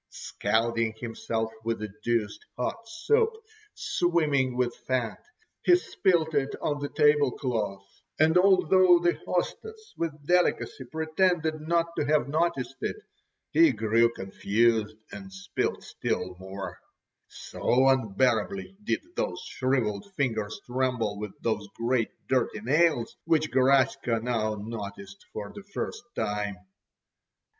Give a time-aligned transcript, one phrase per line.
[0.09, 3.35] Scalding himself with the deuced hot soup,
[3.75, 5.23] swimming with fat,
[5.63, 7.87] he spilt it on the table cloth,
[8.19, 12.95] and although the hostess with delicacy pretended not to have noticed it,
[13.51, 16.79] he grew confused and spilt still more;
[17.27, 24.55] so unbearably did those shrivelled fingers tremble with those great dirty nails, which Garaska now
[24.55, 26.55] noticed for the first time.